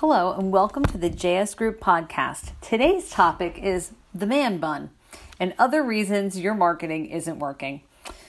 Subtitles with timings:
[0.00, 2.52] Hello, and welcome to the JS Group podcast.
[2.62, 4.88] Today's topic is the man bun
[5.38, 7.82] and other reasons your marketing isn't working.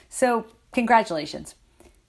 [0.09, 1.55] So, congratulations.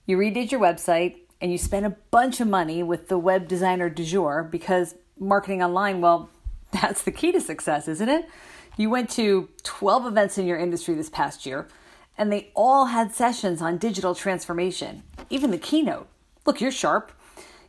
[0.05, 3.89] You redid your website and you spent a bunch of money with the web designer
[3.89, 6.29] du jour because marketing online, well,
[6.73, 8.27] that's the key to success, isn't it?
[8.75, 11.69] You went to 12 events in your industry this past year,
[12.17, 16.09] and they all had sessions on digital transformation, even the keynote.
[16.45, 17.13] Look, you're sharp.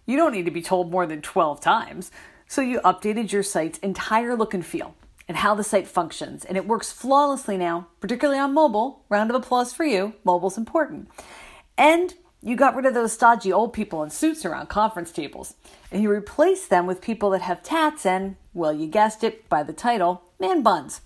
[0.06, 2.10] You don't need to be told more than 12 times.
[2.46, 4.94] So you updated your site's entire look and feel
[5.26, 9.04] and how the site functions, and it works flawlessly now, particularly on mobile.
[9.08, 10.12] Round of applause for you.
[10.22, 11.08] Mobile's important.
[11.78, 15.54] And you got rid of those stodgy old people in suits around conference tables,
[15.90, 19.62] and you replaced them with people that have tats and, well, you guessed it by
[19.62, 21.00] the title, man buns.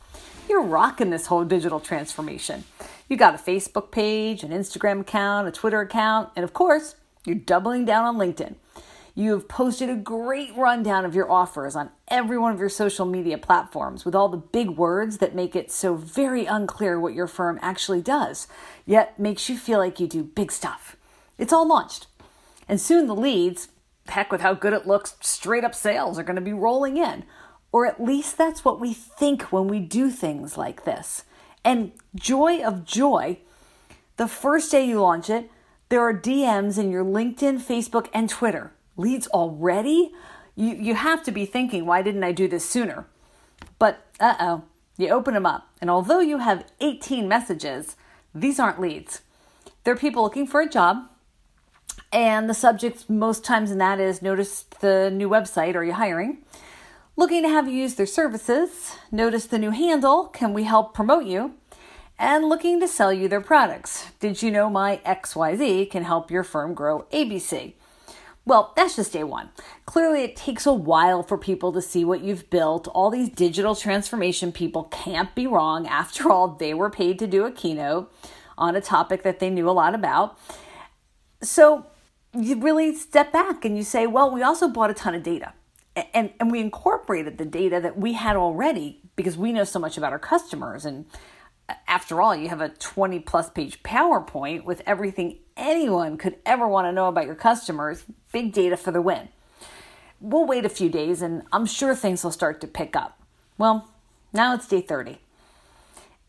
[0.48, 2.64] You're rocking this whole digital transformation.
[3.08, 6.96] You got a Facebook page, an Instagram account, a Twitter account, and of course,
[7.28, 8.56] you're doubling down on LinkedIn.
[9.14, 13.04] You have posted a great rundown of your offers on every one of your social
[13.04, 17.26] media platforms with all the big words that make it so very unclear what your
[17.26, 18.46] firm actually does,
[18.86, 20.96] yet makes you feel like you do big stuff.
[21.36, 22.06] It's all launched.
[22.68, 23.68] And soon the leads,
[24.08, 27.24] heck with how good it looks, straight up sales are going to be rolling in.
[27.72, 31.24] Or at least that's what we think when we do things like this.
[31.64, 33.38] And joy of joy,
[34.16, 35.50] the first day you launch it,
[35.88, 40.12] there are DMs in your LinkedIn, Facebook, and Twitter leads already?
[40.54, 43.06] You, you have to be thinking, why didn't I do this sooner?
[43.78, 44.62] But uh oh,
[44.96, 47.96] you open them up, and although you have 18 messages,
[48.34, 49.22] these aren't leads.
[49.84, 51.08] They're people looking for a job,
[52.12, 56.38] and the subject most times in that is notice the new website, are you hiring?
[57.16, 61.24] Looking to have you use their services, notice the new handle, can we help promote
[61.24, 61.54] you?
[62.18, 64.10] And looking to sell you their products.
[64.18, 67.74] Did you know my XYZ can help your firm grow ABC?
[68.44, 69.50] Well, that's just day one.
[69.86, 72.88] Clearly, it takes a while for people to see what you've built.
[72.88, 75.86] All these digital transformation people can't be wrong.
[75.98, 78.12] After all, they were paid to do a keynote
[78.56, 80.38] on a topic that they knew a lot about.
[81.40, 81.86] So
[82.34, 85.52] you really step back and you say, well, we also bought a ton of data.
[86.14, 89.98] And, and we incorporated the data that we had already because we know so much
[89.98, 91.06] about our customers and
[91.86, 96.86] after all, you have a 20 plus page PowerPoint with everything anyone could ever want
[96.86, 98.04] to know about your customers.
[98.32, 99.28] Big data for the win.
[100.20, 103.20] We'll wait a few days and I'm sure things will start to pick up.
[103.56, 103.88] Well,
[104.32, 105.18] now it's day 30.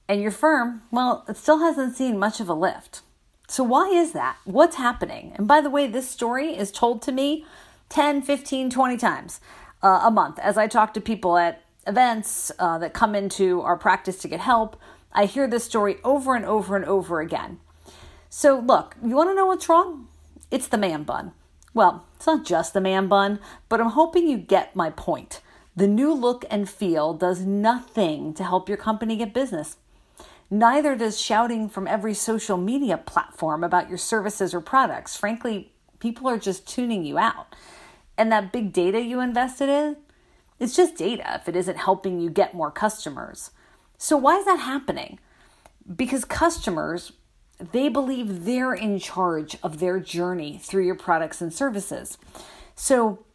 [0.07, 3.01] And your firm, well, it still hasn't seen much of a lift.
[3.47, 4.37] So, why is that?
[4.45, 5.33] What's happening?
[5.35, 7.45] And by the way, this story is told to me
[7.89, 9.39] 10, 15, 20 times
[9.81, 13.77] uh, a month as I talk to people at events uh, that come into our
[13.77, 14.79] practice to get help
[15.11, 17.59] I hear this story over and over and over again.
[18.29, 20.07] So, look, you want to know what's wrong?
[20.51, 21.33] It's the man bun.
[21.73, 25.41] Well, it's not just the man bun, but I'm hoping you get my point.
[25.75, 29.77] The new look and feel does nothing to help your company get business.
[30.51, 35.15] Neither does shouting from every social media platform about your services or products.
[35.15, 37.55] Frankly, people are just tuning you out.
[38.17, 39.97] And that big data you invested in,
[40.59, 43.51] it's just data if it isn't helping you get more customers.
[44.01, 45.19] So, why is that happening?
[45.93, 47.11] Because customers,
[47.73, 52.17] they believe they're in charge of their journey through your products and services.
[52.75, 53.25] So,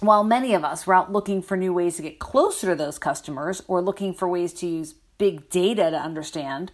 [0.00, 2.98] while many of us were out looking for new ways to get closer to those
[2.98, 6.72] customers or looking for ways to use big data to understand,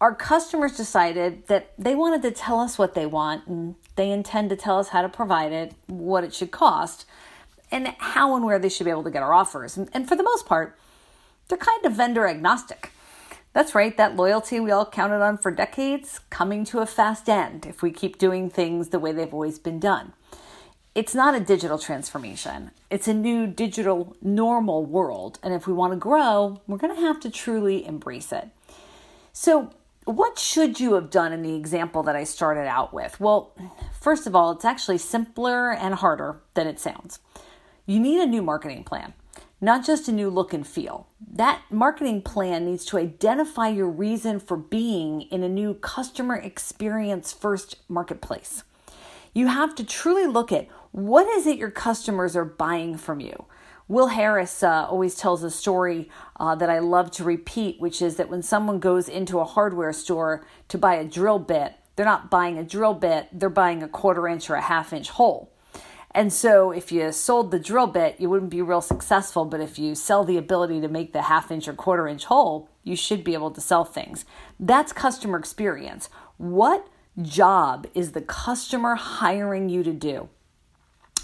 [0.00, 4.50] our customers decided that they wanted to tell us what they want and they intend
[4.50, 7.06] to tell us how to provide it, what it should cost,
[7.72, 9.76] and how and where they should be able to get our offers.
[9.76, 10.78] And, for the most part,
[11.52, 12.92] they're kind of vendor agnostic.
[13.52, 17.66] That's right, that loyalty we all counted on for decades coming to a fast end
[17.66, 20.14] if we keep doing things the way they've always been done.
[20.94, 22.70] It's not a digital transformation.
[22.88, 25.38] It's a new digital normal world.
[25.42, 28.48] And if we want to grow, we're going to have to truly embrace it.
[29.34, 29.74] So,
[30.06, 33.20] what should you have done in the example that I started out with?
[33.20, 33.52] Well,
[34.00, 37.18] first of all, it's actually simpler and harder than it sounds.
[37.84, 39.12] You need a new marketing plan
[39.62, 41.06] not just a new look and feel.
[41.34, 47.32] That marketing plan needs to identify your reason for being in a new customer experience
[47.32, 48.64] first marketplace.
[49.32, 53.46] You have to truly look at what is it your customers are buying from you.
[53.86, 56.10] Will Harris uh, always tells a story
[56.40, 59.92] uh, that I love to repeat, which is that when someone goes into a hardware
[59.92, 63.88] store to buy a drill bit, they're not buying a drill bit, they're buying a
[63.88, 65.51] quarter inch or a half inch hole.
[66.14, 69.44] And so if you sold the drill bit, you wouldn't be real successful.
[69.44, 72.68] But if you sell the ability to make the half inch or quarter inch hole,
[72.84, 74.24] you should be able to sell things.
[74.60, 76.10] That's customer experience.
[76.36, 76.86] What
[77.20, 80.28] job is the customer hiring you to do?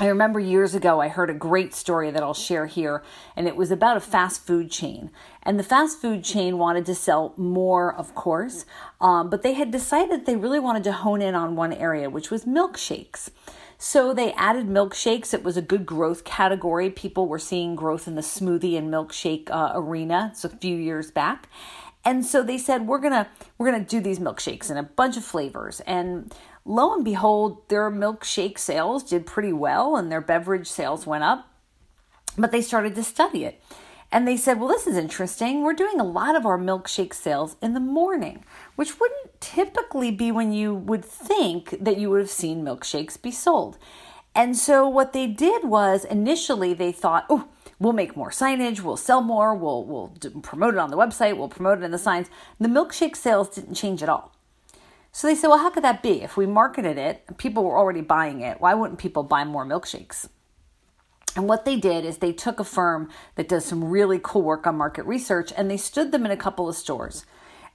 [0.01, 3.03] I remember years ago, I heard a great story that I'll share here,
[3.35, 5.11] and it was about a fast food chain.
[5.43, 8.65] And the fast food chain wanted to sell more, of course,
[9.01, 12.31] um, but they had decided they really wanted to hone in on one area, which
[12.31, 13.31] was milkshakes.
[13.81, 15.33] So they added milkshakes.
[15.33, 16.91] It was a good growth category.
[16.91, 20.31] People were seeing growth in the smoothie and milkshake uh, arena.
[20.33, 21.49] It's a few years back.
[22.05, 25.25] And so they said we're gonna we're gonna do these milkshakes in a bunch of
[25.25, 25.81] flavors.
[25.81, 26.35] And
[26.65, 31.49] lo and behold, their milkshake sales did pretty well and their beverage sales went up.
[32.37, 33.63] But they started to study it.
[34.11, 35.63] And they said, well, this is interesting.
[35.63, 38.43] We're doing a lot of our milkshake sales in the morning,
[38.75, 43.31] which wouldn't typically be when you would think that you would have seen milkshakes be
[43.31, 43.77] sold.
[44.35, 48.97] And so what they did was initially they thought, oh, we'll make more signage, we'll
[48.97, 50.09] sell more, we'll, we'll
[50.43, 52.29] promote it on the website, we'll promote it in the signs.
[52.59, 54.35] The milkshake sales didn't change at all.
[55.13, 56.23] So they said, well, how could that be?
[56.23, 60.29] If we marketed it, people were already buying it, why wouldn't people buy more milkshakes?
[61.39, 64.67] And what they did is they took a firm that does some really cool work
[64.67, 67.25] on market research and they stood them in a couple of stores.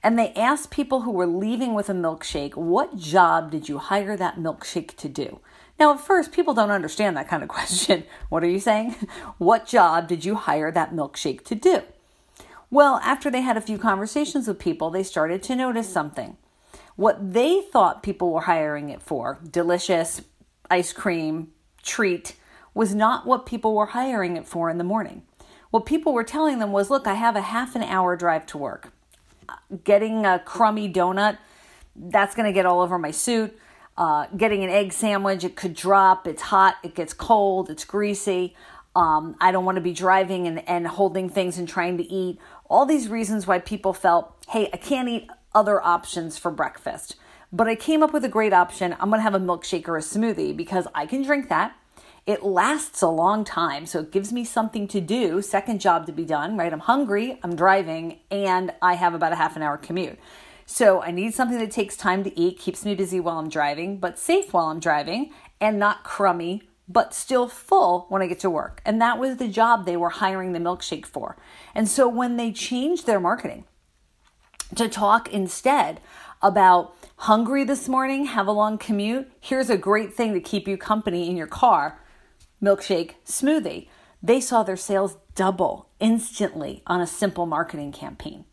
[0.02, 4.18] And they asked people who were leaving with a milkshake, what job did you hire
[4.18, 5.40] that milkshake to do?
[5.80, 8.04] Now, at first, people don't understand that kind of question.
[8.28, 8.96] What are you saying?
[9.38, 11.84] What job did you hire that milkshake to do?
[12.70, 16.36] Well, after they had a few conversations with people, they started to notice something.
[16.96, 20.20] What they thought people were hiring it for, delicious
[20.70, 21.52] ice cream,
[21.82, 22.36] treat,
[22.74, 25.22] was not what people were hiring it for in the morning.
[25.70, 28.58] What people were telling them was, look, I have a half an hour drive to
[28.58, 28.92] work.
[29.84, 31.38] Getting a crummy donut,
[31.96, 33.56] that's going to get all over my suit.
[33.96, 36.26] Uh, getting an egg sandwich, it could drop.
[36.26, 38.56] It's hot, it gets cold, it's greasy.
[38.96, 42.38] Um, I don't want to be driving and, and holding things and trying to eat.
[42.68, 47.16] All these reasons why people felt, hey, I can't eat other options for breakfast.
[47.52, 48.96] But I came up with a great option.
[48.98, 51.76] I'm going to have a milkshake or a smoothie because I can drink that.
[52.26, 56.12] It lasts a long time, so it gives me something to do, second job to
[56.12, 56.72] be done, right?
[56.72, 60.18] I'm hungry, I'm driving, and I have about a half an hour commute.
[60.64, 63.98] So I need something that takes time to eat, keeps me busy while I'm driving,
[63.98, 68.48] but safe while I'm driving, and not crummy, but still full when I get to
[68.48, 68.80] work.
[68.86, 71.36] And that was the job they were hiring the milkshake for.
[71.74, 73.64] And so when they changed their marketing
[74.76, 76.00] to talk instead
[76.40, 80.78] about hungry this morning, have a long commute, here's a great thing to keep you
[80.78, 82.00] company in your car
[82.64, 83.88] milkshake smoothie.
[84.22, 88.44] They saw their sales double instantly on a simple marketing campaign.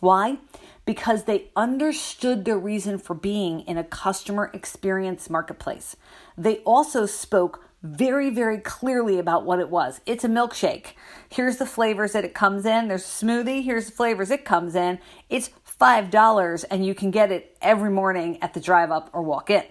[0.00, 0.38] Why?
[0.84, 5.94] Because they understood their reason for being in a customer experience marketplace.
[6.36, 10.00] They also spoke very, very clearly about what it was.
[10.04, 10.94] It's a milkshake.
[11.28, 12.88] Here's the flavors that it comes in.
[12.88, 13.62] There's a smoothie.
[13.62, 14.98] Here's the flavors it comes in.
[15.28, 15.50] It's
[15.80, 19.64] $5 and you can get it every morning at the drive up or walk in.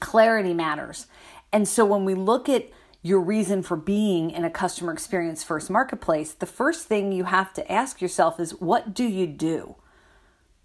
[0.00, 1.06] Clarity matters.
[1.52, 2.70] And so when we look at
[3.02, 7.52] your reason for being in a customer experience first marketplace, the first thing you have
[7.54, 9.74] to ask yourself is what do you do?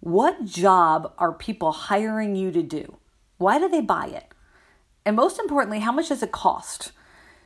[0.00, 2.98] What job are people hiring you to do?
[3.38, 4.32] Why do they buy it?
[5.04, 6.92] And most importantly, how much does it cost?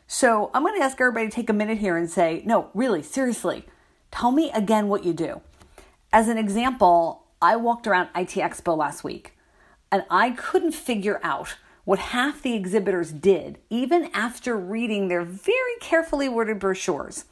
[0.07, 3.03] So I'm going to ask everybody to take a minute here and say, no, really,
[3.03, 3.65] seriously,
[4.11, 5.41] tell me again what you do.
[6.13, 9.39] As an example, I walked around IT Expo last week
[9.91, 15.77] and I couldn't figure out what half the exhibitors did, even after reading their very
[15.81, 17.25] carefully worded brochures.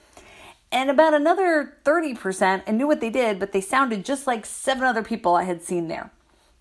[0.72, 4.84] And about another 30% I knew what they did, but they sounded just like seven
[4.84, 6.10] other people I had seen there.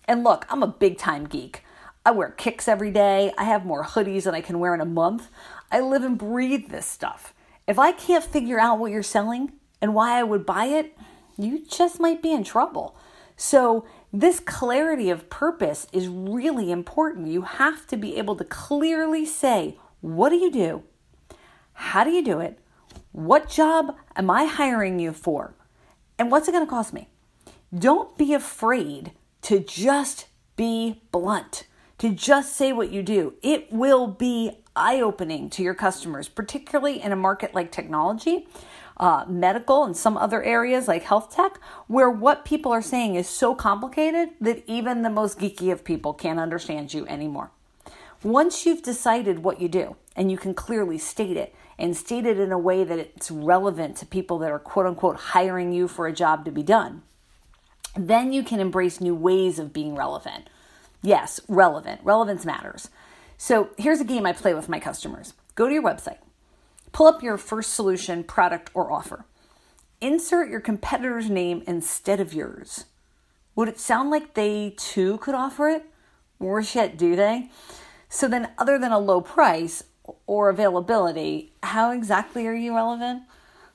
[0.06, 1.64] And look, I'm a big time geek.
[2.04, 3.32] I wear kicks every day.
[3.36, 5.28] I have more hoodies than I can wear in a month.
[5.70, 7.34] I live and breathe this stuff.
[7.66, 10.96] If I can't figure out what you're selling and why I would buy it,
[11.36, 12.96] you just might be in trouble.
[13.36, 17.28] So this clarity of purpose is really important.
[17.28, 20.82] You have to be able to clearly say, what do you do?
[21.72, 22.58] How do you do it?
[23.12, 25.54] What job am I hiring you for?
[26.18, 27.08] And what's it going to cost me?
[27.76, 29.12] Don't be afraid
[29.42, 30.26] to just
[30.56, 31.66] be blunt,
[31.98, 33.34] to just say what you do.
[33.42, 38.48] It will be eye opening to your customers, particularly in a market like technology
[39.00, 43.28] uh, medical and some other areas like health tech, where what people are saying is
[43.28, 47.50] so complicated that even the most geeky of people can't understand you anymore.
[48.22, 52.38] Once you've decided what you do and you can clearly state it and state it
[52.38, 56.06] in a way that it's relevant to people that are quote unquote hiring you for
[56.06, 57.00] a job to be done,
[57.96, 60.50] then you can embrace new ways of being relevant.
[61.00, 62.02] Yes, relevant.
[62.04, 62.90] Relevance matters.
[63.38, 66.18] So here's a game I play with my customers go to your website,
[67.00, 69.24] Pull up your first solution, product, or offer.
[70.02, 72.84] Insert your competitor's name instead of yours.
[73.56, 75.86] Would it sound like they too could offer it?
[76.38, 77.48] Worse yet, do they?
[78.10, 79.82] So then, other than a low price,
[80.26, 83.22] or availability, how exactly are you relevant?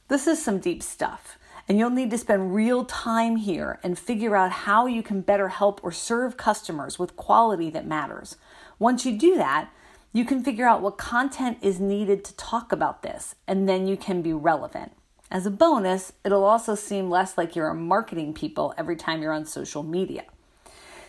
[0.08, 1.40] This is some deep stuff.
[1.68, 5.48] And you'll need to spend real time here and figure out how you can better
[5.48, 8.36] help or serve customers with quality that matters.
[8.78, 9.72] Once you do that,
[10.16, 13.98] you can figure out what content is needed to talk about this, and then you
[13.98, 14.94] can be relevant.
[15.30, 19.34] As a bonus, it'll also seem less like you're a marketing people every time you're
[19.34, 20.24] on social media.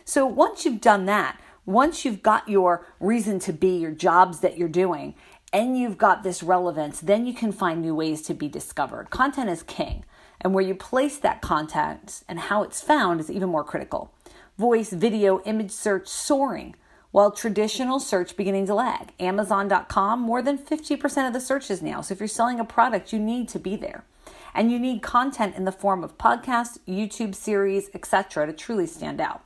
[0.04, 4.58] So once you've done that, once you've got your reason to be, your jobs that
[4.58, 5.14] you're doing,
[5.52, 9.10] and you've got this relevance, then you can find new ways to be discovered.
[9.10, 10.04] Content is king,
[10.40, 14.12] and where you place that content and how it's found is even more critical.
[14.58, 16.74] Voice, video, image search soaring,
[17.16, 19.10] while traditional search beginning to lag.
[19.18, 22.02] Amazon.com, more than 50% of the searches now.
[22.02, 24.04] So if you're selling a product, you need to be there.
[24.52, 28.46] And you need content in the form of podcasts, YouTube series, etc.
[28.46, 29.42] to truly stand out.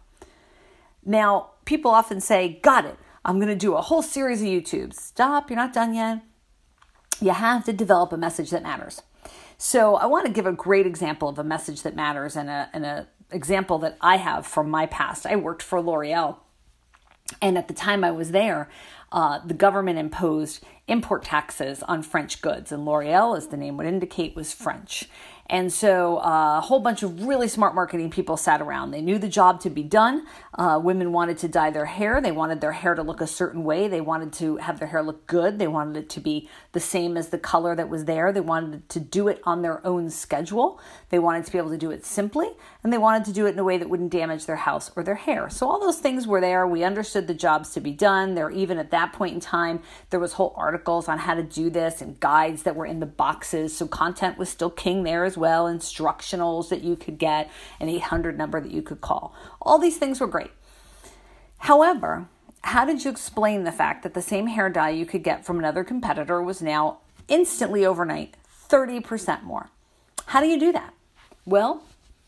[1.06, 2.98] Now, people often say, Got it.
[3.24, 4.92] I'm going to do a whole series of YouTube.
[4.92, 6.22] Stop, you're not done yet.
[7.20, 9.02] You have to develop a message that matters.
[9.58, 12.68] So, I want to give a great example of a message that matters and a,
[12.72, 15.24] and a example that I have from my past.
[15.24, 16.38] I worked for L'Oreal,
[17.40, 18.68] and at the time I was there,
[19.12, 23.86] uh, the government imposed import taxes on French goods, and L'Oreal, as the name would
[23.86, 25.08] indicate, was French.
[25.50, 28.92] And so uh, a whole bunch of really smart marketing people sat around.
[28.92, 30.24] They knew the job to be done.
[30.54, 32.20] Uh, women wanted to dye their hair.
[32.20, 33.88] They wanted their hair to look a certain way.
[33.88, 35.58] They wanted to have their hair look good.
[35.58, 38.32] They wanted it to be the same as the color that was there.
[38.32, 40.80] They wanted to do it on their own schedule.
[41.08, 42.50] They wanted to be able to do it simply.
[42.84, 45.02] And they wanted to do it in a way that wouldn't damage their house or
[45.02, 45.50] their hair.
[45.50, 46.64] So all those things were there.
[46.64, 48.36] We understood the jobs to be done.
[48.36, 51.70] There, even at that point in time, there was whole articles on how to do
[51.70, 53.76] this and guides that were in the boxes.
[53.76, 58.38] So content was still king there as well, instructionals that you could get, an 800
[58.38, 59.34] number that you could call.
[59.60, 60.50] All these things were great.
[61.58, 62.28] However,
[62.62, 65.58] how did you explain the fact that the same hair dye you could get from
[65.58, 68.36] another competitor was now instantly overnight
[68.68, 69.70] 30% more?
[70.26, 70.94] How do you do that?
[71.44, 71.82] Well,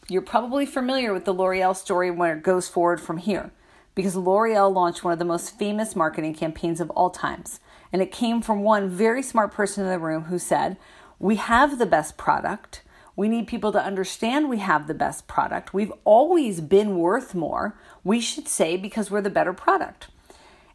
[0.08, 3.52] you're probably familiar with the L'Oreal story where it goes forward from here
[3.94, 7.60] because L'Oreal launched one of the most famous marketing campaigns of all times.
[7.92, 10.76] And it came from one very smart person in the room who said,
[11.18, 12.82] We have the best product.
[13.14, 15.74] We need people to understand we have the best product.
[15.74, 17.78] We've always been worth more.
[18.02, 20.08] We should say because we're the better product.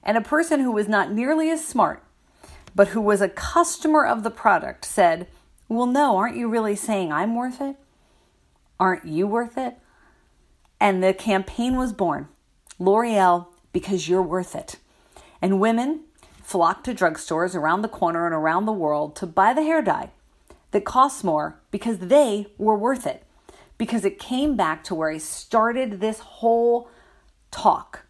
[0.04, 2.04] And a person who was not nearly as smart,
[2.76, 5.28] but who was a customer of the product said,
[5.68, 7.76] Well, no, aren't you really saying I'm worth it?
[8.80, 9.78] Aren't you worth it?
[10.80, 12.28] And the campaign was born
[12.80, 14.78] L'Oreal, because you're worth it.
[15.42, 16.02] And women,
[16.44, 20.12] flock to drugstores around the corner and around the world to buy the hair dye
[20.72, 23.24] that costs more because they were worth it.
[23.78, 26.90] Because it came back to where I started this whole
[27.52, 28.06] talk.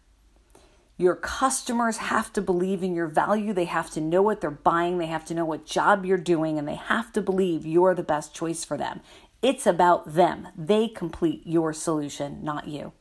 [0.96, 3.52] Your customers have to believe in your value.
[3.52, 4.98] They have to know what they're buying.
[4.98, 8.02] They have to know what job you're doing, and they have to believe you're the
[8.02, 9.00] best choice for them.
[9.40, 10.48] It's about them.
[10.56, 12.92] They complete your solution, not you.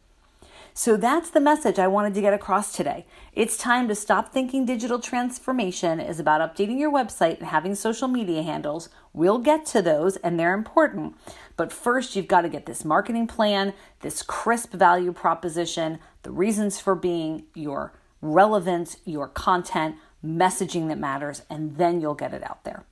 [0.79, 3.07] So that's the message I wanted to get across today.
[3.33, 8.07] It's time to stop thinking digital transformation is about updating your website and having social
[8.07, 8.87] media handles.
[9.11, 11.15] We'll get to those and they're important.
[11.55, 16.79] But first, you've got to get this marketing plan, this crisp value proposition, the reasons
[16.79, 22.63] for being, your relevance, your content, messaging that matters, and then you'll get it out
[22.65, 22.85] there.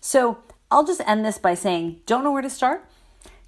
[0.00, 0.38] So
[0.70, 2.88] I'll just end this by saying don't know where to start?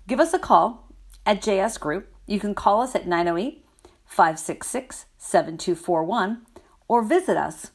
[0.08, 0.88] Give us a call
[1.24, 2.12] at JS Group.
[2.26, 3.66] You can call us at 908
[4.08, 6.42] 566 7241
[6.88, 7.70] or visit us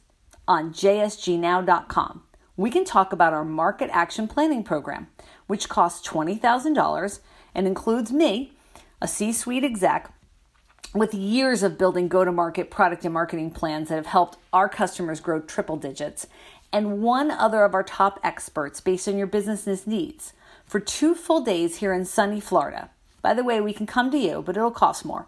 [0.46, 2.22] on jsgnow.com.
[2.56, 5.08] We can talk about our market action planning program,
[5.46, 7.20] which costs $20,000
[7.54, 8.52] and includes me,
[9.00, 10.12] a C suite exec,
[10.92, 14.68] with years of building go to market product and marketing plans that have helped our
[14.68, 16.26] customers grow triple digits,
[16.72, 20.32] and one other of our top experts based on your business's needs
[20.66, 22.90] for two full days here in sunny Florida.
[23.22, 25.26] By the way, we can come to you, but it'll cost more.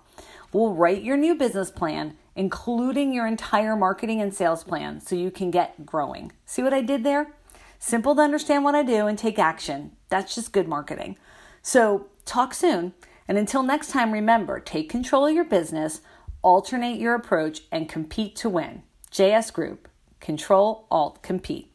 [0.52, 5.30] We'll write your new business plan, including your entire marketing and sales plan, so you
[5.30, 6.32] can get growing.
[6.44, 7.32] See what I did there?
[7.78, 9.92] Simple to understand what I do and take action.
[10.08, 11.16] That's just good marketing.
[11.62, 12.94] So, talk soon.
[13.28, 16.00] And until next time, remember take control of your business,
[16.42, 18.82] alternate your approach, and compete to win.
[19.10, 19.88] JS Group
[20.20, 21.72] Control, Alt, Compete.